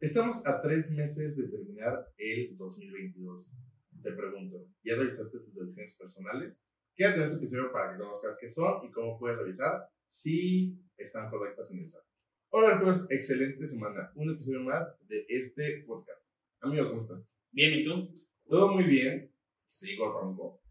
[0.00, 3.52] Estamos a tres meses de terminar el 2022.
[4.00, 6.64] Te pregunto, ¿ya revisaste tus deducciones personales?
[6.94, 11.28] Quédate en este episodio para que conozcas qué son y cómo puedes revisar si están
[11.28, 12.04] correctas en el SAT.
[12.50, 14.12] Hola, pues, excelente semana.
[14.14, 16.32] Un episodio más de este podcast.
[16.60, 17.36] Amigo, ¿cómo estás?
[17.50, 18.08] Bien, ¿y tú?
[18.48, 19.34] Todo muy bien.
[19.68, 20.62] Sigo ronco.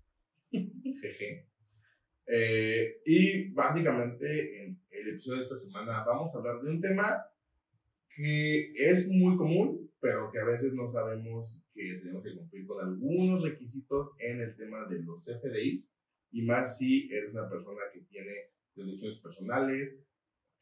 [0.51, 1.49] Jeje.
[2.27, 7.25] Eh, y básicamente en el episodio de esta semana vamos a hablar de un tema
[8.17, 12.83] que es muy común, pero que a veces no sabemos que tenemos que cumplir con
[12.83, 15.87] algunos requisitos en el tema de los FDIs,
[16.31, 18.31] y más si eres una persona que tiene
[18.75, 20.03] deducciones personales,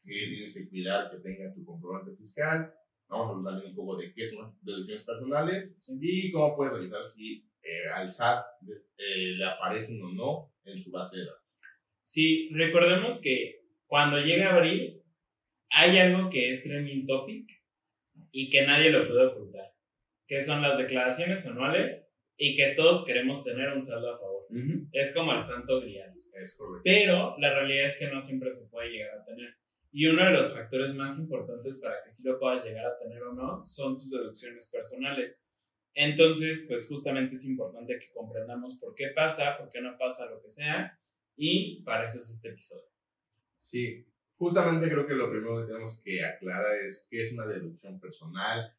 [0.04, 2.72] que tienes que cuidar que tenga tu comprobante fiscal.
[3.08, 7.48] Vamos a hablar un poco de qué son deducciones personales y cómo puedes revisar si
[7.62, 8.44] eh, al SAT
[8.98, 11.60] eh, le aparecen o no en su base de datos.
[12.02, 15.02] Sí, recordemos que cuando llega abril,
[15.70, 17.50] hay algo que es trending topic
[18.30, 19.74] y que nadie lo puede ocultar,
[20.26, 24.46] que son las declaraciones anuales y que todos queremos tener un saldo a favor.
[24.92, 26.14] Es como el santo grial.
[26.34, 26.82] Es correcto.
[26.84, 29.56] Pero la realidad es que no siempre se puede llegar a tener.
[29.90, 33.22] Y uno de los factores más importantes para que sí lo puedas llegar a tener
[33.22, 35.48] o no son tus deducciones personales.
[35.94, 40.42] Entonces, pues justamente es importante que comprendamos por qué pasa, por qué no pasa lo
[40.42, 41.00] que sea,
[41.36, 42.90] y para eso es este episodio.
[43.58, 44.06] Sí,
[44.38, 48.70] Justamente creo que lo primero que tenemos que aclarar es qué es una deducción personal,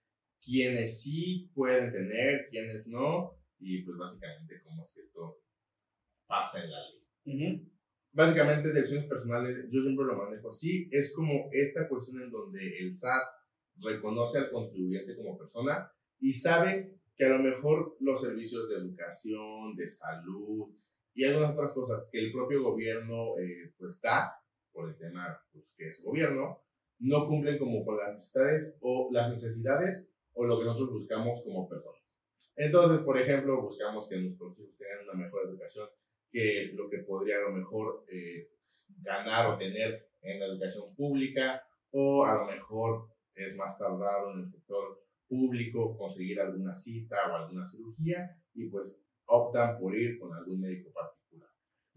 [0.43, 5.39] quiénes sí pueden tener, quiénes no, y pues básicamente cómo es que esto
[6.27, 7.67] pasa en la ley.
[8.11, 12.95] Básicamente, deducciones personales, yo siempre lo manejo así, es como esta cuestión en donde el
[12.95, 13.23] SAT
[13.79, 19.75] reconoce al contribuyente como persona y sabe que a lo mejor los servicios de educación,
[19.75, 20.69] de salud
[21.13, 24.33] y algunas otras cosas que el propio gobierno eh, pues da,
[24.77, 26.61] por el tema pues, que es gobierno,
[26.99, 31.67] no cumplen como con las necesidades o las necesidades o lo que nosotros buscamos como
[31.67, 32.03] personas.
[32.55, 35.87] Entonces, por ejemplo, buscamos que nuestros hijos tengan una mejor educación
[36.31, 38.49] que lo que podría a lo mejor eh,
[39.01, 44.41] ganar o tener en la educación pública o a lo mejor es más tardado en
[44.41, 50.33] el sector público conseguir alguna cita o alguna cirugía y pues optan por ir con
[50.35, 51.49] algún médico particular.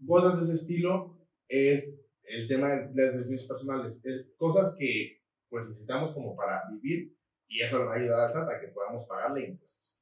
[0.05, 2.00] Cosas de ese estilo es
[2.31, 4.05] el tema de las decisiones personales.
[4.05, 7.13] Es cosas que pues necesitamos como para vivir
[7.47, 9.99] y eso le va a ayudar al SAT a que podamos pagarle impuestos.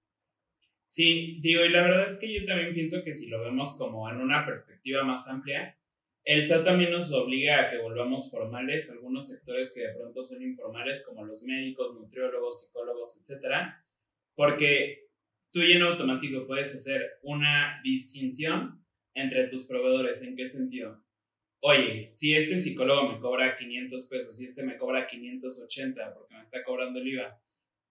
[0.85, 4.09] Sí, digo, y la verdad es que yo también pienso que si lo vemos como
[4.09, 5.75] en una perspectiva más amplia,
[6.23, 10.43] el SAT también nos obliga a que volvamos formales algunos sectores que de pronto son
[10.43, 13.83] informales, como los médicos, nutriólogos, psicólogos, etcétera,
[14.35, 15.09] porque
[15.51, 18.85] tú y en automático puedes hacer una distinción
[19.15, 20.21] entre tus proveedores.
[20.21, 21.03] ¿En qué sentido?
[21.61, 26.41] Oye, si este psicólogo me cobra 500 pesos y este me cobra 580 porque me
[26.41, 27.41] está cobrando el IVA,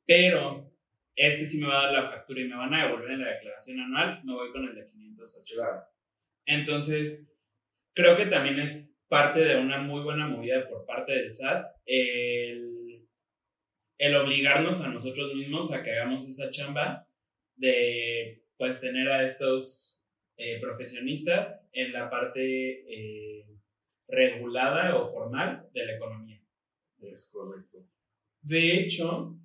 [0.07, 0.73] pero
[1.15, 3.33] este sí me va a dar la factura y me van a devolver en la
[3.33, 5.91] declaración anual, me voy con el de 580.
[6.47, 7.35] Entonces,
[7.95, 13.09] creo que también es parte de una muy buena movida por parte del SAT el,
[13.99, 17.09] el obligarnos a nosotros mismos a que hagamos esa chamba
[17.57, 20.03] de pues tener a estos
[20.37, 23.47] eh, profesionistas en la parte eh,
[24.09, 26.43] regulada o formal de la economía.
[27.01, 27.79] Es correcto.
[28.41, 29.37] De hecho,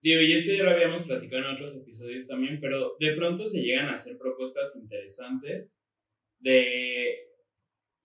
[0.00, 3.62] digo, y esto ya lo habíamos platicado en otros episodios también, pero de pronto se
[3.62, 5.82] llegan a hacer propuestas interesantes
[6.38, 7.30] de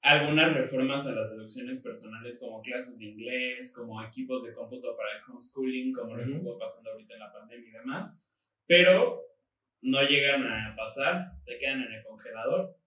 [0.02, 5.18] algunas reformas a las deducciones personales como clases de inglés, como equipos de cómputo para
[5.18, 8.24] el homeschooling, como lo estuvo pasando ahorita en la pandemia y demás,
[8.66, 9.22] pero
[9.82, 12.79] no llegan a pasar, se quedan en el congelador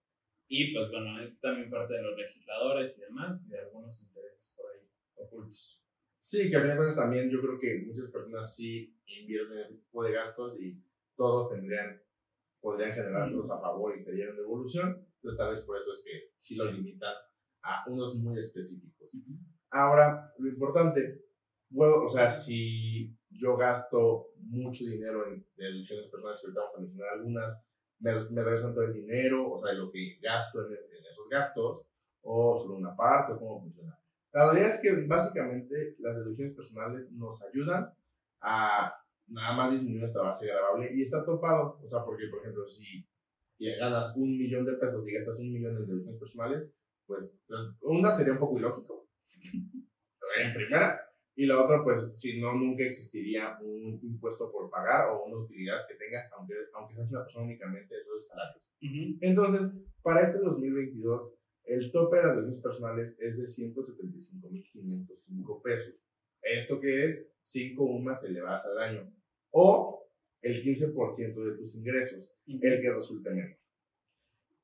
[0.55, 4.55] y pues bueno, es también parte de los legisladores y demás, y de algunos intereses
[4.55, 5.83] por ahí ocultos.
[6.19, 10.13] Sí, que a también yo creo que muchas personas sí invierten en ese tipo de
[10.13, 10.79] gastos y
[11.15, 11.99] todos tendrían,
[12.61, 15.07] podrían generárselos a favor y pidieran devolución.
[15.15, 17.15] Entonces tal vez por eso es que sí lo limitan
[17.63, 19.09] a unos muy específicos.
[19.71, 21.25] Ahora, lo importante,
[21.69, 26.81] bueno, o sea, si yo gasto mucho dinero en deducciones personales, que ahorita vamos a
[26.81, 27.65] mencionar algunas,
[28.03, 30.73] me, me regresan todo el dinero, o sea, lo que gasto en,
[31.09, 31.81] esos gastos,
[32.21, 33.97] o solo una parte, o cómo funciona.
[34.33, 37.93] La realidad es que básicamente las deducciones personales nos ayudan
[38.41, 38.93] a
[39.27, 43.07] nada más disminuir nuestra base grabable y está topado, o sea, porque por ejemplo, si
[43.79, 46.69] ganas un millón de pesos y gastas un millón en deducciones personales,
[47.05, 47.39] pues
[47.81, 49.07] una sería un poco ilógico.
[50.41, 51.02] En primera,
[51.35, 55.87] y la otra, pues, si no, nunca existiría un impuesto por pagar o una utilidad
[55.87, 58.61] que tengas, aunque, aunque seas una persona únicamente de esos salarios.
[59.21, 61.33] Entonces, para este 2022,
[61.65, 66.05] el tope de las deducciones personales es de 175.505 pesos.
[66.41, 67.31] ¿Esto qué es?
[67.43, 69.11] 5 UMAS elevadas al año.
[69.51, 70.07] O
[70.41, 73.57] el 15% de tus ingresos, el que resulte menos.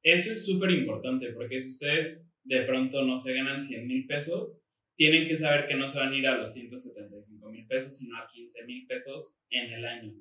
[0.03, 4.67] Eso es súper importante porque si ustedes de pronto no se ganan 100 mil pesos,
[4.99, 8.17] tienen que saber que no se van a ir a los 175 mil pesos, sino
[8.17, 10.13] a 15 mil pesos en el año.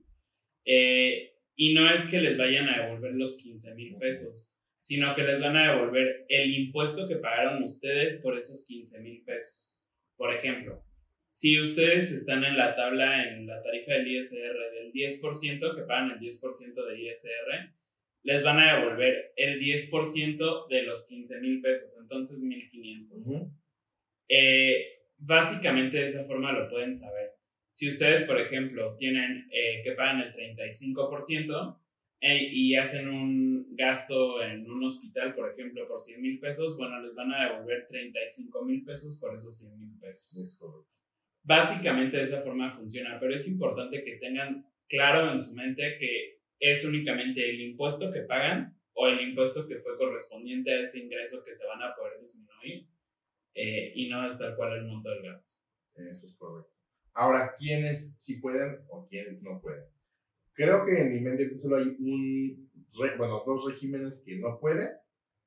[0.65, 5.25] Eh, y no es que les vayan a devolver los 15 mil pesos, sino que
[5.25, 9.83] les van a devolver el impuesto que pagaron ustedes por esos 15 mil pesos.
[10.17, 10.81] Por ejemplo,
[11.29, 16.13] si ustedes están en la tabla, en la tarifa del ISR del 10%, que pagan
[16.13, 17.75] el 10% de ISR,
[18.23, 23.51] les van a devolver el 10% de los 15 mil pesos, entonces 1.500.
[24.29, 27.33] Eh, básicamente de esa forma lo pueden saber.
[27.71, 31.79] Si ustedes, por ejemplo, tienen eh, que pagan el 35%
[32.21, 37.01] eh, y hacen un gasto en un hospital, por ejemplo, por 100 mil pesos, bueno,
[37.01, 40.59] les van a devolver 35 mil pesos por esos 100 mil pesos.
[41.43, 46.41] Básicamente de esa forma funciona, pero es importante que tengan claro en su mente que
[46.59, 51.45] es únicamente el impuesto que pagan o el impuesto que fue correspondiente a ese ingreso
[51.45, 52.89] que se van a poder disminuir
[53.55, 55.57] eh, y no es tal cual el monto del gasto.
[55.95, 56.73] Eso es correcto.
[57.15, 59.85] Ahora, ¿quiénes sí pueden o quiénes no pueden?
[60.53, 62.71] Creo que en mi mente solo hay un,
[63.17, 64.89] bueno, dos regímenes que no pueden,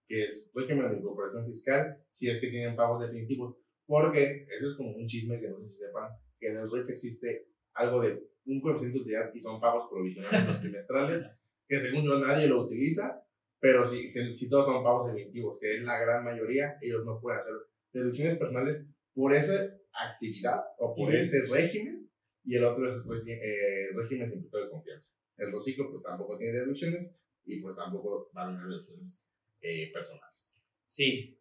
[0.07, 4.75] que es régimen de incorporación fiscal, si es que tienen pagos definitivos, porque eso es
[4.75, 8.21] como un chisme que no sé si sepan, que en el RIF existe algo de
[8.45, 11.29] un coeficiente de utilidad y son pagos provisionales los trimestrales,
[11.67, 13.23] que según yo nadie lo utiliza,
[13.59, 17.39] pero si, si todos son pagos definitivos, que es la gran mayoría, ellos no pueden
[17.39, 17.53] hacer
[17.91, 22.09] deducciones personales por esa actividad o por ese régimen
[22.43, 22.95] y el otro es
[23.27, 25.15] eh, régimen sin de confianza.
[25.37, 29.25] El reciclo pues tampoco tiene deducciones y pues tampoco van a tener deducciones
[29.61, 30.57] eh, personales.
[30.85, 31.37] Sí.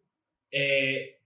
[0.51, 1.21] Eh,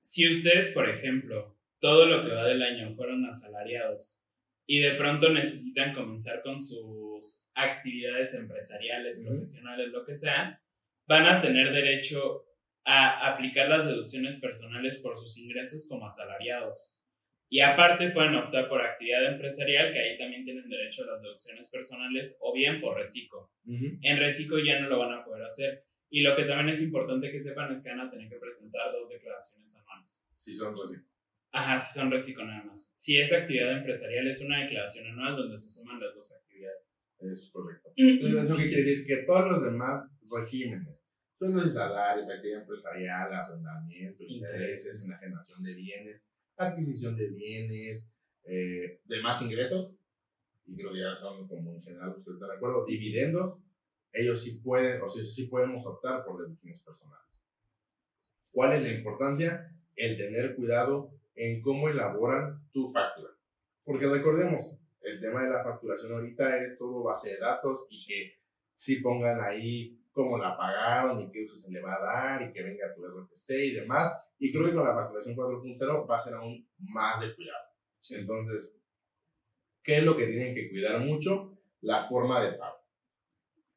[0.00, 4.22] si ustedes, por ejemplo, todo lo que va del año fueron asalariados
[4.66, 10.60] y de pronto necesitan comenzar con sus actividades empresariales, profesionales, lo que sea,
[11.06, 12.45] van a tener derecho
[12.86, 17.00] a aplicar las deducciones personales por sus ingresos como asalariados.
[17.48, 21.68] Y aparte pueden optar por actividad empresarial, que ahí también tienen derecho a las deducciones
[21.68, 23.50] personales, o bien por reciclo.
[23.66, 25.84] En reciclo ya no lo van a poder hacer.
[26.08, 28.92] Y lo que también es importante que sepan es que van a tener que presentar
[28.92, 30.24] dos declaraciones anuales.
[30.36, 31.08] Si son reciclo.
[31.50, 32.92] Ajá, si son reciclo nada más.
[32.94, 37.00] Si es actividad empresarial, es una declaración anual donde se suman las dos actividades.
[37.18, 37.92] Es correcto.
[37.96, 39.06] Entonces, ¿eso qué quiere decir?
[39.06, 41.05] Que todos los demás regímenes
[41.38, 49.42] son los salarios, actividad empresarial, arrendamiento, intereses, enajenación de bienes, adquisición de bienes, eh, demás
[49.42, 49.98] ingresos,
[50.66, 53.58] y creo que ya son como en general, usted está de acuerdo, dividendos,
[54.12, 57.26] ellos sí pueden, o sea, sí podemos optar por deducciones personales.
[58.50, 59.70] ¿Cuál es la importancia?
[59.94, 63.30] El tener cuidado en cómo elaboran tu factura.
[63.84, 68.32] Porque recordemos, el tema de la facturación ahorita es todo base de datos y que
[68.74, 72.50] si pongan ahí cómo la pagaron y qué uso se le va a dar y
[72.50, 74.18] que venga tu RFC y demás.
[74.38, 77.66] Y creo que con la facturación 4.0 va a ser aún más de cuidado.
[78.12, 78.80] Entonces,
[79.82, 81.58] ¿qué es lo que tienen que cuidar mucho?
[81.82, 82.78] La forma de pago.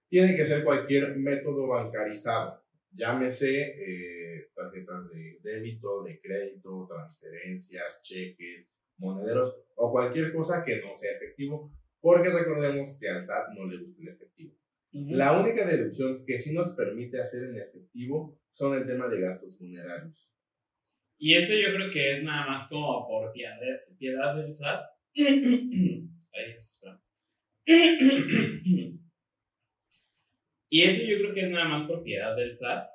[0.08, 8.66] Tiene que ser cualquier método bancarizado, llámese eh, tarjetas de débito, de crédito, transferencias, cheques,
[8.98, 11.70] monederos o cualquier cosa que no sea efectivo,
[12.00, 14.56] porque recordemos que al SAT no le gusta el efectivo.
[14.92, 19.58] La única deducción que sí nos permite hacer en efectivo son el tema de gastos
[19.58, 20.34] funerarios.
[21.18, 23.58] Y eso yo creo que es nada más como por piedad,
[23.98, 24.82] piedad del SAT.
[25.16, 26.56] Ay,
[30.70, 32.88] y eso yo creo que es nada más por piedad del SAT.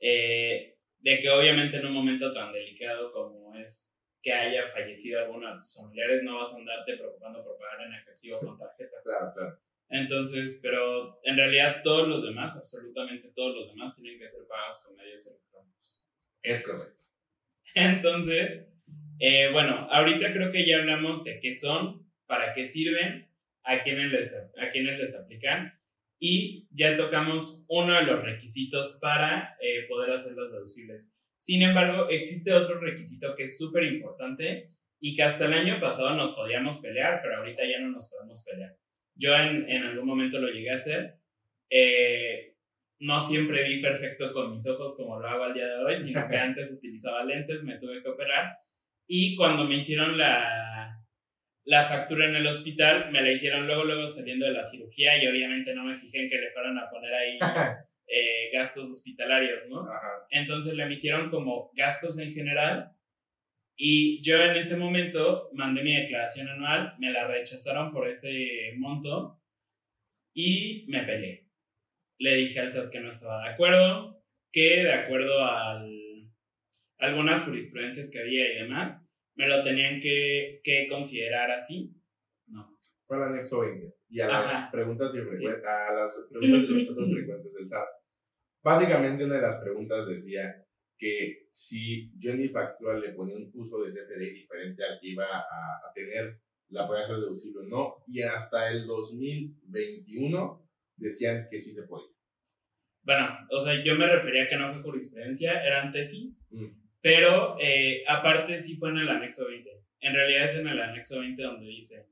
[0.00, 5.48] Eh, de que obviamente en un momento tan delicado como es que haya fallecido alguno
[5.48, 8.96] de tus familiares, no vas a andarte preocupando por pagar en efectivo con tarjeta.
[9.02, 9.58] Claro, claro.
[9.90, 14.82] Entonces, pero en realidad todos los demás, absolutamente todos los demás, tienen que ser pagados
[14.84, 16.06] con medios electrónicos.
[16.42, 17.04] Es correcto.
[17.74, 18.72] Entonces,
[19.18, 23.28] eh, bueno, ahorita creo que ya hablamos de qué son, para qué sirven,
[23.64, 25.78] a quiénes les, a quiénes les aplican
[26.18, 31.16] y ya tocamos uno de los requisitos para eh, poder hacerlos deducibles.
[31.38, 36.14] Sin embargo, existe otro requisito que es súper importante y que hasta el año pasado
[36.14, 38.76] nos podíamos pelear, pero ahorita ya no nos podemos pelear.
[39.14, 41.16] Yo en, en algún momento lo llegué a hacer.
[41.70, 42.56] Eh,
[43.00, 46.28] no siempre vi perfecto con mis ojos como lo hago al día de hoy, sino
[46.28, 48.58] que antes utilizaba lentes, me tuve que operar.
[49.06, 51.00] Y cuando me hicieron la,
[51.64, 55.26] la factura en el hospital, me la hicieron luego, luego saliendo de la cirugía y
[55.26, 57.38] obviamente no me fijé en que le fueran a poner ahí
[58.06, 59.86] eh, gastos hospitalarios, ¿no?
[60.30, 62.92] Entonces le emitieron como gastos en general
[63.82, 69.40] Y yo en ese momento mandé mi declaración anual, me la rechazaron por ese monto
[70.34, 71.48] y me peleé.
[72.18, 74.22] Le dije al SAT que no estaba de acuerdo,
[74.52, 75.82] que de acuerdo a
[76.98, 81.90] algunas jurisprudencias que había y demás, me lo tenían que, que considerar así.
[82.48, 82.78] No.
[83.06, 85.32] Fue el anexo 20 y a las preguntas y a las
[86.28, 87.88] preguntas y respuestas frecuentes del SAT.
[88.62, 90.66] Básicamente una de las preguntas decía
[91.00, 95.08] que si yo en mi factura le ponía un uso de CFD diferente al que
[95.08, 96.38] iba a, tener,
[96.68, 102.10] la podía hacer deducible o no, y hasta el 2021 decían que sí se podía.
[103.02, 106.66] Bueno, o sea, yo me refería a que no fue jurisprudencia, eran tesis, mm.
[107.00, 109.70] pero eh, aparte sí fue en el anexo 20.
[110.00, 112.06] En realidad es en el anexo 20 donde dice,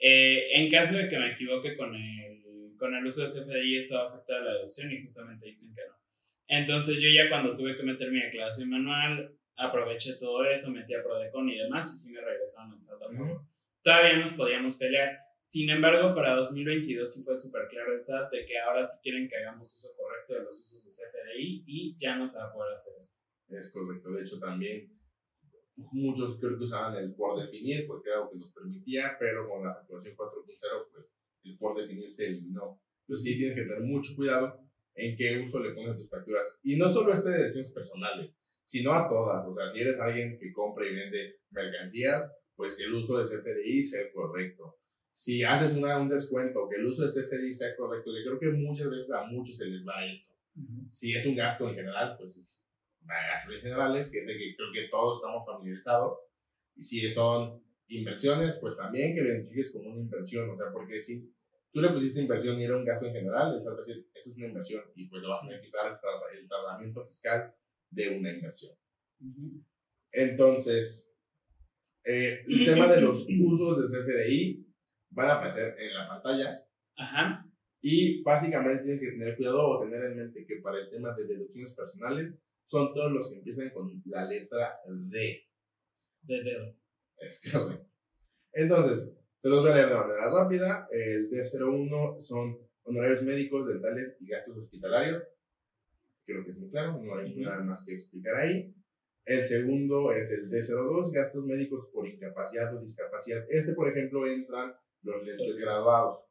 [0.00, 3.94] eh, en caso de que me equivoque con el, con el uso de CFDI, esto
[3.94, 6.05] va a afectar la deducción y justamente dicen que no.
[6.48, 11.02] Entonces yo ya cuando tuve que meter mi declaración manual, aproveché todo eso, metí a
[11.02, 13.00] Prodecon y demás y sí me regresaron al SAT
[13.82, 15.18] Todavía nos podíamos pelear.
[15.42, 19.28] Sin embargo, para 2022 sí fue súper claro el SAT de que ahora sí quieren
[19.28, 22.52] que hagamos uso correcto de los usos de CFDI y ya no se va a
[22.52, 23.22] poder hacer esto.
[23.48, 24.10] Es correcto.
[24.10, 24.92] De hecho, también
[25.92, 29.64] muchos creo que usaban el por definir porque era algo que nos permitía, pero con
[29.64, 31.12] la facturación 4.0, pues
[31.44, 32.82] el por definir se eliminó.
[33.02, 34.65] Entonces sí tienes que tener mucho cuidado
[34.96, 36.58] en qué uso le pones tus facturas.
[36.62, 38.34] Y no solo este de decisiones personales,
[38.64, 39.46] sino a todas.
[39.46, 43.24] O sea, si eres alguien que compra y vende mercancías, pues que el uso de
[43.24, 44.78] CFDI sea correcto.
[45.14, 48.58] Si haces una, un descuento, que el uso de CFDI sea correcto, yo creo que
[48.58, 50.34] muchas veces a muchos se les va eso.
[50.90, 52.66] Si es un gasto en general, pues es
[53.00, 56.18] gastos en generales, que es de que creo que todos estamos familiarizados.
[56.74, 60.50] Y si son inversiones, pues también que lo identifiques como una inversión.
[60.50, 61.32] O sea, porque si
[61.76, 64.46] tú le pusiste inversión y era un gasto en general, es decir, esto es una
[64.46, 66.00] inversión y pues lo vas a tener que usar
[66.32, 67.54] el, tratamiento fiscal
[67.90, 68.74] de una inversión.
[70.10, 71.14] Entonces,
[72.02, 74.66] eh, el tema de los usos de CFDI
[75.10, 76.66] van a aparecer en la pantalla.
[76.96, 77.46] Ajá.
[77.82, 81.26] Y básicamente tienes que tener cuidado o tener en mente que para el tema de
[81.26, 85.46] deducciones personales son todos los que empiezan con la letra D.
[86.22, 86.74] De dedo.
[87.18, 87.86] Es correcto.
[88.54, 90.88] Entonces, se los voy a leer de manera rápida.
[90.90, 95.22] El D01 son honorarios médicos, dentales y gastos hospitalarios.
[96.24, 98.74] Creo que es muy claro, no hay nada más que explicar ahí.
[99.24, 103.44] El segundo es el D02, gastos médicos por incapacidad o discapacidad.
[103.48, 106.28] Este, por ejemplo, entran los lentes graduados.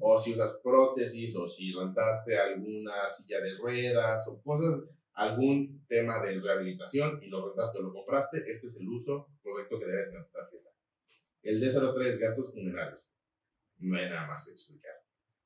[0.00, 4.84] O si usas prótesis, o si rentaste alguna silla de ruedas, o cosas,
[5.16, 9.78] algún tema de rehabilitación y lo rentaste o lo compraste, este es el uso correcto
[9.78, 10.55] que debe tarjeta.
[11.46, 13.08] El D03, gastos funerarios.
[13.78, 14.94] No hay nada más que explicar.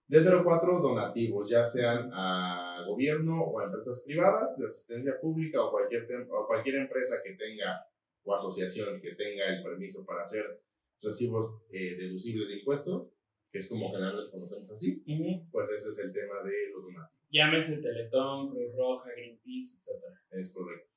[0.08, 6.06] D04, donativos, ya sean a gobierno o a empresas privadas de asistencia pública o cualquier,
[6.30, 7.86] o cualquier empresa que tenga
[8.22, 10.62] o asociación que tenga el permiso para hacer
[11.02, 13.08] recibos eh, deducibles de impuestos,
[13.52, 15.04] que es como generalmente conocemos así,
[15.50, 17.20] pues ese es el tema de los donativos.
[17.30, 20.02] Llámese Teletón, Cruz Roja, Greenpeace, etc.
[20.30, 20.90] Es correcto.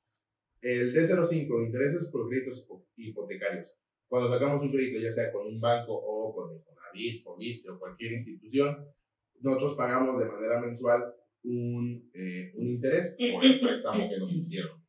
[0.60, 3.76] El D05, intereses por créditos hipotecarios.
[4.08, 7.78] Cuando sacamos un crédito, ya sea con un banco o con el Fonavit, Fobiste o
[7.78, 8.86] cualquier institución,
[9.40, 11.02] nosotros pagamos de manera mensual
[11.44, 14.82] un, eh, un interés por el préstamo que nos hicieron.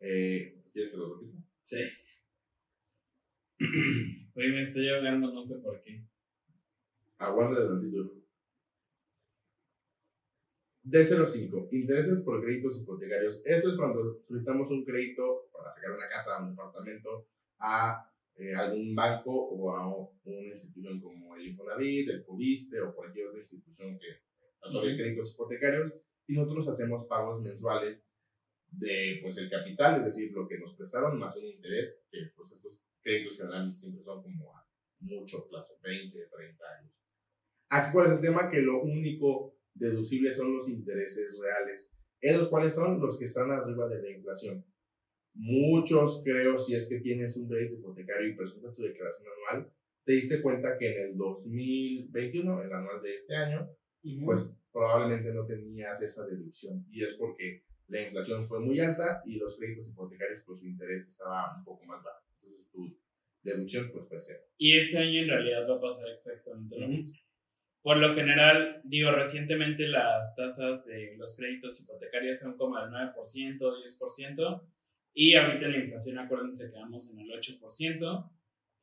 [0.00, 1.38] Eh, ¿Quieres que lo repita?
[1.62, 1.80] Sí.
[4.34, 6.04] Oye, me estoy ahogando, no sé por qué.
[7.18, 8.22] Aguarda de tantito.
[10.84, 13.42] D05, intereses por créditos hipotecarios.
[13.44, 17.28] Esto es cuando solicitamos un crédito para sacar una casa, un apartamento,
[17.62, 18.04] a
[18.36, 23.40] eh, algún banco o a una institución como el Infonavit, el Fobiste o cualquier otra
[23.40, 24.08] institución que
[24.60, 25.92] otorgue créditos hipotecarios
[26.26, 28.02] y nosotros hacemos pagos mensuales
[28.70, 32.52] de pues el capital, es decir, lo que nos prestaron más un interés, que pues
[32.52, 34.66] estos créditos generalmente siempre son como a
[35.00, 36.92] mucho plazo, 20, 30 años.
[37.68, 41.94] Aquí cuál es el tema, que lo único deducible son los intereses reales.
[42.20, 43.00] ¿Esos cuáles son?
[43.00, 44.64] Los que están arriba de la inflación.
[45.34, 49.72] Muchos, creo, si es que tienes un crédito hipotecario y presentas tu declaración anual,
[50.04, 53.68] te diste cuenta que en el 2021, el anual de este año,
[54.24, 56.84] pues probablemente no tenías esa deducción.
[56.90, 61.06] Y es porque la inflación fue muy alta y los créditos hipotecarios, pues su interés
[61.06, 62.24] estaba un poco más bajo.
[62.40, 62.98] Entonces tu
[63.42, 64.40] deducción, pues fue cero.
[64.56, 67.20] Y este año en realidad va a pasar exactamente lo mismo.
[67.82, 73.58] Por lo general, digo, recientemente las tasas de los créditos hipotecarios son como el 9%,
[73.58, 74.62] 10%.
[75.14, 78.30] Y ahorita la inflación, acuérdense que vamos en el 8%.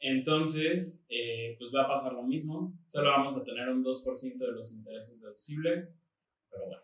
[0.02, 2.80] Entonces, eh, pues va a pasar lo mismo.
[2.86, 6.04] Solo vamos a tener un 2% de los intereses deducibles.
[6.50, 6.82] Pero bueno,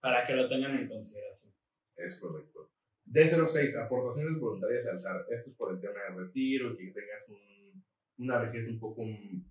[0.00, 1.54] para que lo tengan en consideración.
[1.96, 2.70] Es correcto.
[3.06, 5.26] D06, aportaciones voluntarias al SAR.
[5.30, 7.84] Esto es por el tema de retiro y que tengas un,
[8.18, 9.02] una vejez un poco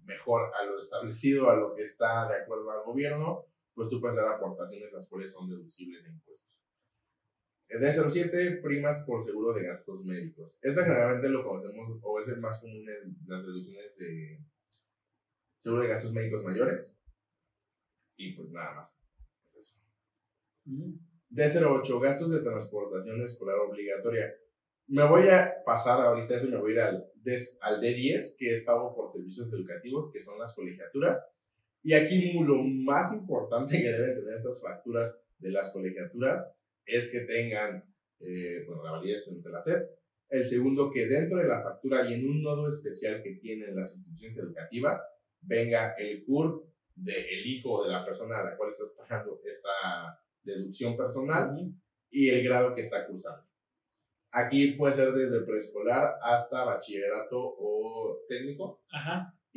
[0.04, 4.18] mejor a lo establecido, a lo que está de acuerdo al gobierno, pues tú puedes
[4.18, 6.65] hacer aportaciones las cuales son deducibles de impuestos.
[7.70, 10.58] D07, primas por seguro de gastos médicos.
[10.62, 14.40] Esta generalmente lo conocemos o es el más común en las deducciones de
[15.60, 16.98] seguro de gastos médicos mayores.
[18.18, 19.02] Y pues nada más.
[19.44, 19.80] Es eso.
[21.32, 24.34] D08, gastos de transportación escolar obligatoria.
[24.88, 27.12] Me voy a pasar ahorita eso y me voy a ir al,
[27.62, 31.28] al D10, que es pago por servicios educativos, que son las colegiaturas.
[31.82, 36.56] Y aquí lo más importante que deben tener estas facturas de las colegiaturas
[36.86, 37.84] es que tengan,
[38.20, 39.90] eh, bueno, la validez entre la SEP.
[40.30, 43.96] El segundo, que dentro de la factura y en un nodo especial que tienen las
[43.96, 45.06] instituciones educativas,
[45.42, 46.66] venga el CUR
[46.96, 51.56] del hijo de la persona a la cual estás pagando esta deducción personal
[52.10, 53.46] y el grado que está cursando.
[54.32, 58.84] Aquí puede ser desde preescolar hasta bachillerato o técnico.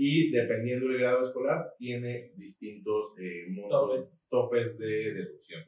[0.00, 4.78] Y dependiendo del grado escolar, tiene distintos eh, montos, topes.
[4.78, 5.64] de deducción.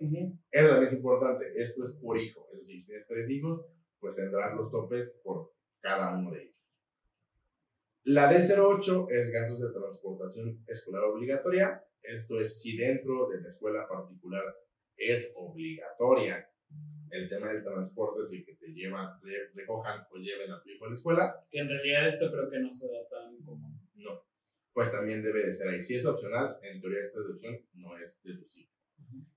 [0.48, 1.52] Eso también es importante.
[1.56, 2.46] Esto es por hijo.
[2.52, 3.66] Es decir, si tienes tres hijos,
[3.98, 6.56] pues tendrás los topes por cada uno de ellos.
[8.04, 11.84] La D08 es gastos de transportación escolar obligatoria.
[12.00, 14.44] Esto es si dentro de la escuela particular
[14.96, 16.48] es obligatoria
[17.10, 19.08] el tema del transporte, si que te llevan,
[19.54, 21.44] recojan o lleven a tu hijo a la escuela.
[21.50, 23.79] Que en realidad esto creo que no se da tan común.
[24.00, 24.22] No,
[24.72, 25.82] pues también debe de ser ahí.
[25.82, 28.72] Si es opcional, en teoría esta deducción no es deducible.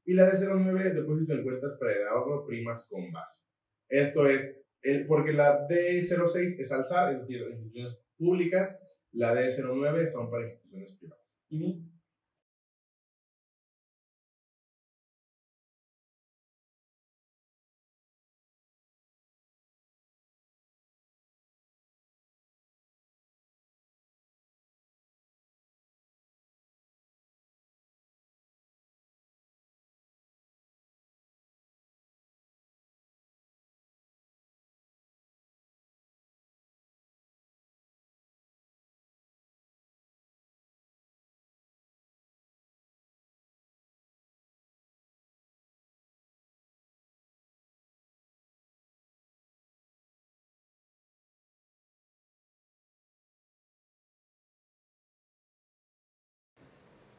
[0.06, 3.48] Y la D09, depósito en cuentas para el ahorro, primas con base.
[3.90, 8.80] Esto es, el, porque la D06 es alzar, es decir, instituciones públicas,
[9.12, 11.24] la D09 son para instituciones privadas.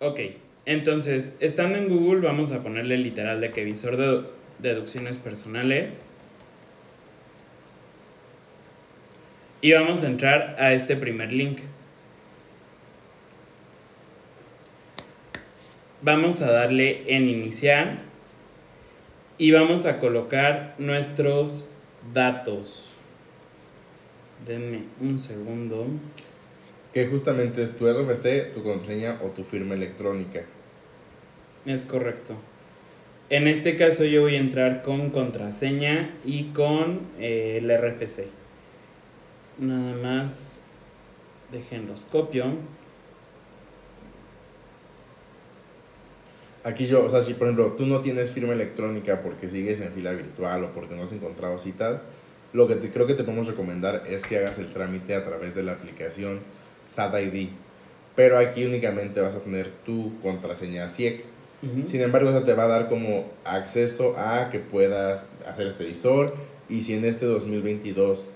[0.05, 0.21] Ok,
[0.67, 4.25] entonces, estando en Google, vamos a ponerle literal de que visor de
[4.59, 6.11] deducciones personales.
[9.62, 11.61] Y vamos a entrar a este primer link.
[16.03, 18.01] Vamos a darle en iniciar
[19.38, 21.75] y vamos a colocar nuestros
[22.12, 22.99] datos.
[24.47, 25.87] Denme un segundo
[26.95, 30.43] que justamente es tu RFC, tu contraseña o tu firma electrónica.
[31.67, 32.37] Es correcto.
[33.31, 38.27] En este caso yo voy a entrar con contraseña y con eh, el RFC.
[39.59, 40.63] Nada más
[41.51, 42.45] déjenlos copio.
[46.63, 49.91] Aquí yo, o sea, si por ejemplo tú no tienes firma electrónica porque sigues en
[49.91, 52.03] fila virtual o porque no has encontrado citas,
[52.53, 55.57] lo que te, creo que te podemos recomendar es que hagas el trámite a través
[55.57, 56.39] de la aplicación
[56.95, 57.49] SAT ID.
[58.17, 61.25] Pero aquí únicamente vas a tener tu contraseña CIEC.
[61.87, 66.35] Sin embargo, eso te va a dar como acceso a que puedas hacer este visor.
[66.69, 68.27] Y si en este 2022,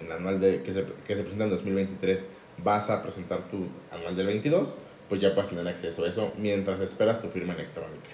[0.00, 2.24] en anual de, que, se, que se presenta en 2023,
[2.64, 4.70] vas a presentar tu anual del 22,
[5.10, 8.10] pues ya puedes tener acceso a eso mientras esperas tu firma electrónica.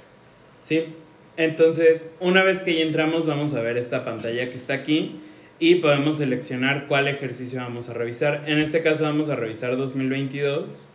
[0.58, 0.94] Sí,
[1.36, 5.20] entonces una vez que ya entramos vamos a ver esta pantalla que está aquí
[5.58, 8.44] y podemos seleccionar cuál ejercicio vamos a revisar.
[8.46, 10.88] En este caso vamos a revisar 2022.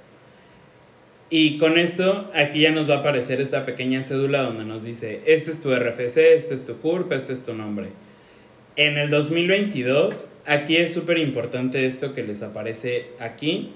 [1.29, 5.21] Y con esto aquí ya nos va a aparecer esta pequeña cédula donde nos dice,
[5.25, 7.87] este es tu RFC, este es tu CURP, este es tu nombre.
[8.75, 13.71] En el 2022, aquí es súper importante esto que les aparece aquí,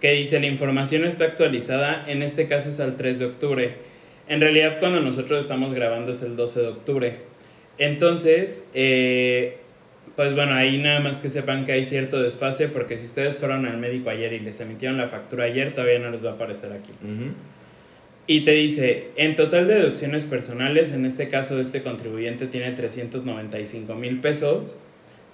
[0.00, 3.74] que dice la información está actualizada, en este caso es al 3 de octubre.
[4.28, 7.16] En realidad cuando nosotros estamos grabando es el 12 de octubre.
[7.78, 9.58] Entonces, eh,
[10.16, 13.66] pues bueno, ahí nada más que sepan que hay cierto desfase porque si ustedes fueron
[13.66, 16.72] al médico ayer y les emitieron la factura ayer, todavía no les va a aparecer
[16.72, 16.92] aquí.
[18.26, 23.94] Y te dice, en total de deducciones personales, en este caso este contribuyente tiene 395
[23.94, 24.78] mil pesos,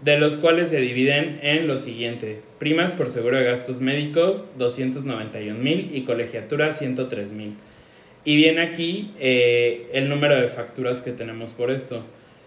[0.02, 5.58] de los cuales se dividen en lo siguiente, primas por seguro de gastos médicos 291
[5.58, 7.54] mil y colegiatura 103 mil.
[8.24, 12.04] Y viene aquí eh, el número de facturas que tenemos por esto.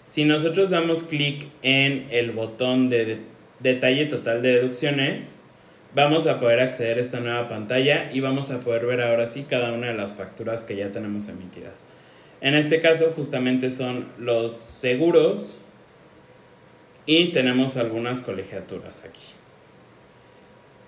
[0.10, 3.20] Si nosotros damos clic en el botón de
[3.60, 5.36] detalle total de deducciones,
[5.94, 9.46] vamos a poder acceder a esta nueva pantalla y vamos a poder ver ahora sí
[9.48, 11.86] cada una de las facturas que ya tenemos emitidas.
[12.42, 15.62] En este caso justamente son los seguros
[17.06, 19.22] y tenemos algunas colegiaturas aquí.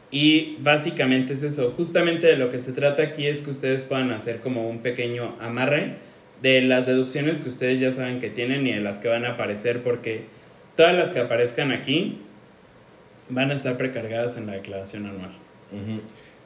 [0.10, 4.10] Y básicamente es eso, justamente de lo que se trata aquí es que ustedes puedan
[4.10, 6.10] hacer como un pequeño amarre
[6.42, 9.34] de las deducciones que ustedes ya saben que tienen y de las que van a
[9.34, 10.26] aparecer porque
[10.76, 12.20] todas las que aparezcan aquí
[13.30, 15.32] van a estar precargadas en la declaración anual.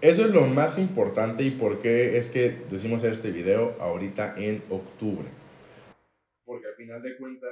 [0.01, 4.61] Eso es lo más importante y por qué es que decimos este video ahorita en
[4.69, 5.27] octubre.
[6.43, 7.51] Porque al final de cuentas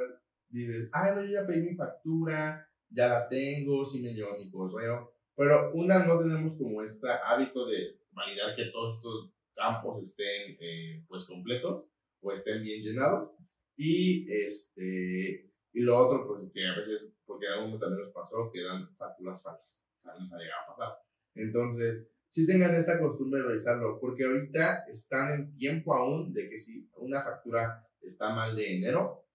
[0.49, 4.51] dices, ah, no, yo ya pedí mi factura, ya la tengo, sí me llegó mi
[4.51, 10.57] correo, pero una no tenemos como este hábito de validar que todos estos campos estén
[10.59, 11.92] eh, pues completos
[12.23, 13.31] o estén bien llenados
[13.75, 18.51] y este y lo otro, pues que a veces, porque a uno también nos pasó,
[18.53, 19.87] que dan facturas falsas.
[20.01, 20.93] Sea, nos ha llegado a pasar.
[21.33, 26.59] Entonces, si tengan esta costumbre de revisarlo, porque ahorita están en tiempo aún de que
[26.59, 29.25] si una factura está mal de enero,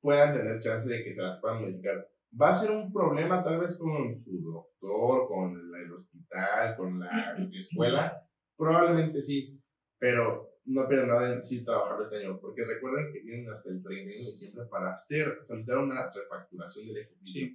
[0.00, 2.08] puedan tener chance de que se las puedan modificar.
[2.40, 7.36] Va a ser un problema tal vez con su doctor, con el hospital, con la
[7.52, 9.60] escuela, probablemente sí,
[9.98, 13.82] pero no pierden nada en sí trabajar este año, porque recuerden que tienen hasta el
[13.82, 17.48] 31 de diciembre para hacer, solicitar una refacturación del ejercicio.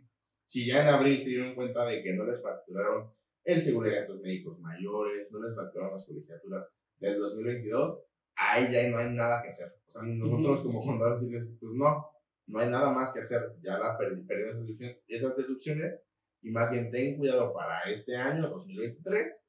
[0.46, 3.12] Si ya en abril se dieron cuenta de que no les facturaron
[3.44, 6.70] el seguro de gastos médicos mayores, no les facturaron las colegiaturas
[7.00, 8.00] del 2022,
[8.36, 9.74] ahí ya no hay nada que hacer.
[9.88, 12.06] O sea, nosotros como contadores decirles, pues no,
[12.48, 16.04] no hay nada más que hacer, ya la perdieron esas deducciones, esas deducciones
[16.42, 19.46] y más bien ten cuidado para este año, 2023,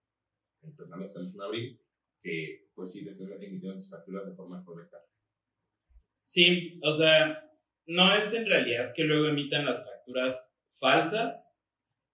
[0.62, 1.82] entonces estamos en abril,
[2.23, 4.99] que pues sí te emitiendo tus facturas de forma correcta.
[6.25, 7.51] Sí, o sea,
[7.87, 11.59] no es en realidad que luego emitan las facturas falsas,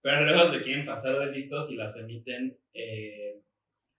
[0.00, 3.42] pero luego se quieren pasar de listos y las emiten eh,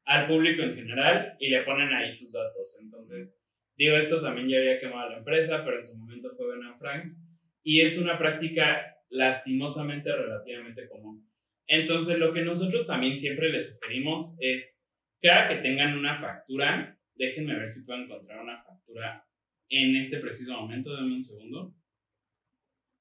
[0.06, 2.80] al público en general y le ponen ahí tus datos.
[2.82, 3.42] Entonces,
[3.78, 6.48] digo, esto también ya había quemado la empresa, pero en su momento fue
[6.80, 7.16] Frank
[7.64, 11.30] y es una práctica lastimosamente relativamente común.
[11.68, 14.79] Entonces, lo que nosotros también siempre les sugerimos es
[15.22, 19.26] cada que tengan una factura, déjenme ver si puedo encontrar una factura
[19.70, 21.76] en este preciso momento, denme un segundo,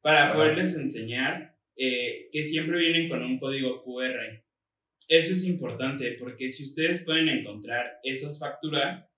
[0.01, 4.45] para poderles enseñar eh, que siempre vienen con un código QR.
[5.09, 9.17] Eso es importante porque si ustedes pueden encontrar esas facturas,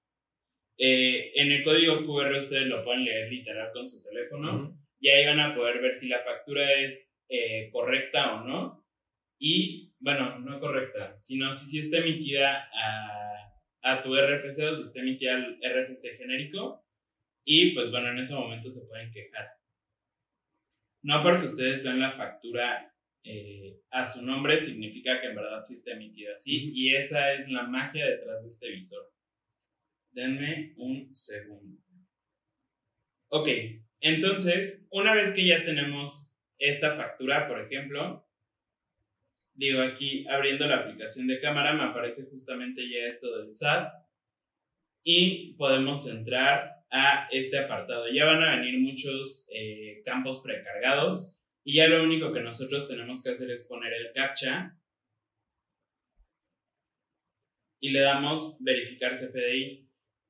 [0.78, 5.26] eh, en el código QR ustedes lo pueden leer literal con su teléfono y ahí
[5.26, 8.86] van a poder ver si la factura es eh, correcta o no.
[9.38, 14.82] Y bueno, no correcta, sino si, si está emitida a, a tu RFC o si
[14.82, 16.84] está emitida al RFC genérico.
[17.44, 19.48] Y pues bueno, en ese momento se pueden quejar.
[21.02, 22.90] No porque ustedes vean la factura
[23.22, 26.72] eh, a su nombre significa que en verdad sí está emitida así.
[26.74, 29.12] Y esa es la magia detrás de este visor.
[30.12, 31.80] Denme un segundo.
[33.28, 33.48] Ok,
[34.00, 38.26] entonces, una vez que ya tenemos esta factura, por ejemplo,
[39.60, 43.92] digo aquí abriendo la aplicación de cámara me aparece justamente ya esto del SAT
[45.04, 48.06] y podemos entrar a este apartado.
[48.10, 53.22] Ya van a venir muchos eh, campos precargados y ya lo único que nosotros tenemos
[53.22, 54.78] que hacer es poner el captcha
[57.82, 59.86] y le damos verificar CFDI.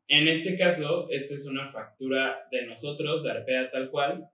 [0.08, 4.28] En este caso, esta es una factura de nosotros, de Arpea tal cual,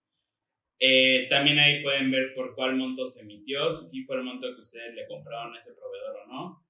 [0.80, 4.54] Eh, también ahí pueden ver por cuál monto se emitió, si sí fue el monto
[4.54, 6.66] que ustedes le compraron a ese proveedor o no.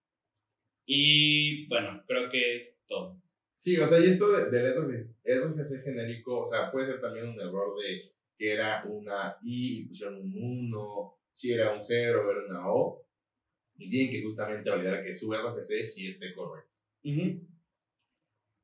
[0.86, 3.22] Y bueno, creo que es todo.
[3.58, 7.78] Sí, o sea, y esto del RFC genérico, o sea, puede ser también un error
[7.80, 10.34] de que era una I y pusieron un
[10.74, 13.06] 1, si era un 0, era una O,
[13.78, 16.72] y tienen que justamente validar que su RFC sí esté correcto.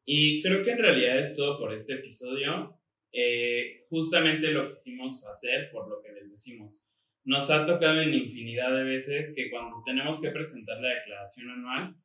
[0.05, 2.79] Y creo que en realidad es todo por este episodio.
[3.17, 6.91] Eh, justamente lo quisimos hacer por lo que les decimos.
[7.23, 11.95] Nos ha tocado en infinidad de veces que cuando tenemos que presentar la declaración anual,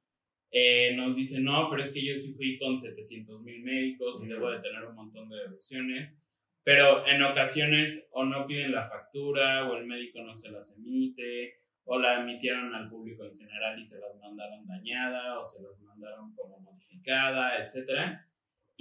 [0.53, 4.29] eh, nos dicen, no, pero es que yo sí fui con 700 mil médicos y
[4.29, 6.23] debo de tener un montón de deducciones,
[6.63, 11.55] pero en ocasiones o no piden la factura o el médico no se las emite
[11.85, 15.83] o la emitieron al público en general y se las mandaron dañada o se las
[15.83, 18.30] mandaron como modificada, etc.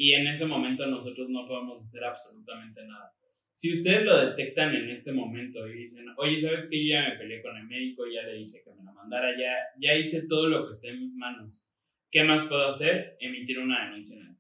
[0.01, 3.13] Y en ese momento nosotros no podemos hacer absolutamente nada.
[3.51, 6.88] Si ustedes lo detectan en este momento y dicen, oye, ¿sabes qué?
[6.88, 9.97] Ya me peleé con el médico, ya le dije que me la mandara, ya, ya
[9.97, 11.69] hice todo lo que esté en mis manos.
[12.09, 13.17] ¿Qué más puedo hacer?
[13.19, 14.31] Emitir una denuncia en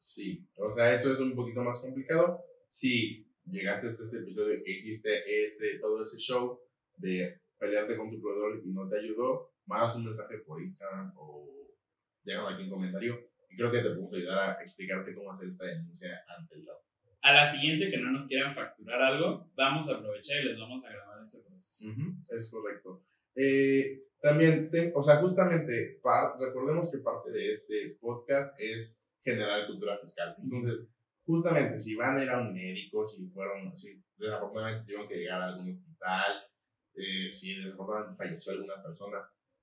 [0.00, 2.40] Sí, o sea, eso es un poquito más complicado.
[2.68, 6.58] Si llegaste hasta este episodio y hiciste ese, todo ese show
[6.96, 11.68] de pelearte con tu proveedor y no te ayudó, mandas un mensaje por Instagram o
[12.24, 16.24] déjame aquí un comentario creo que te podemos ayudar a explicarte cómo hacer esta denuncia
[16.36, 16.76] ante el SAT.
[17.22, 20.84] A la siguiente que no nos quieran facturar algo, vamos a aprovechar y les vamos
[20.84, 21.94] a grabar ese proceso.
[22.28, 23.04] es correcto.
[23.36, 26.00] Eh, también, o sea, justamente,
[26.38, 30.34] recordemos que parte de este podcast es generar cultura fiscal.
[30.42, 30.86] Entonces,
[31.24, 35.42] justamente, si van a ir a un médico, si fueron, si desafortunadamente tuvieron que llegar
[35.42, 36.32] a algún hospital,
[36.94, 39.18] eh, si desafortunadamente falleció alguna persona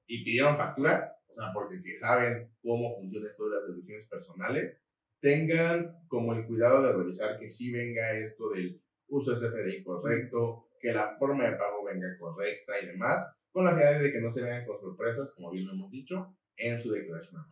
[0.10, 4.82] y pidieron factura, o sea, porque saben cómo funciona esto de las deducciones personales,
[5.22, 10.92] tengan como el cuidado de revisar que sí venga esto del uso SFDI correcto, que
[10.92, 14.42] la forma de pago venga correcta y demás, con la finalidad de que no se
[14.42, 17.44] vengan con sorpresas, como bien lo hemos dicho, en su declaración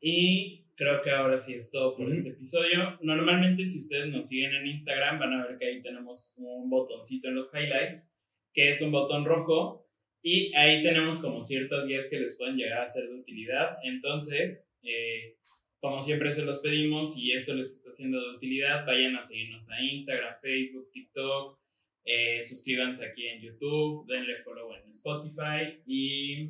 [0.00, 2.98] Y creo que ahora sí es todo por este episodio.
[3.02, 7.28] Normalmente si ustedes nos siguen en Instagram van a ver que ahí tenemos un botoncito
[7.28, 8.14] en los highlights
[8.54, 9.87] que es un botón rojo
[10.22, 13.76] y ahí tenemos como ciertas guías que les pueden llegar a ser de utilidad.
[13.84, 15.36] Entonces, eh,
[15.80, 19.70] como siempre se los pedimos, si esto les está siendo de utilidad, vayan a seguirnos
[19.70, 21.60] a Instagram, Facebook, TikTok,
[22.04, 26.48] eh, suscríbanse aquí en YouTube, denle follow en Spotify y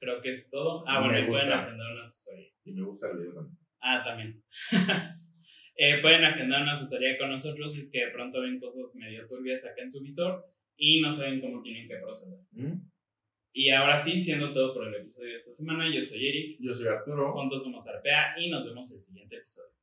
[0.00, 0.84] creo que es todo.
[0.86, 2.48] Ah, bueno, y pueden agendar una asesoría.
[2.64, 3.58] Y me gusta el video también.
[3.80, 4.42] Ah, también.
[5.80, 9.24] Eh, pueden agendar una asesoría con nosotros si es que de pronto ven cosas medio
[9.28, 10.44] turbias acá en su visor
[10.78, 12.40] y no saben cómo tienen que proceder.
[12.52, 12.88] ¿Mm?
[13.52, 16.58] Y ahora sí, siendo todo por el episodio de esta semana, yo soy Eric.
[16.60, 17.32] Yo soy Arturo.
[17.32, 19.77] Juntos somos Arpea y nos vemos el siguiente episodio.